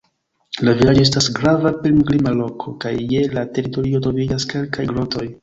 La 0.67 0.71
vilaĝo 0.77 1.03
estas 1.07 1.27
grava 1.39 1.71
pilgrima 1.83 2.33
loko, 2.39 2.73
kaj 2.87 2.95
je 3.13 3.23
la 3.37 3.45
teritorio 3.59 4.03
troviĝas 4.09 4.51
kelkaj 4.57 4.89
grotoj. 4.95 5.29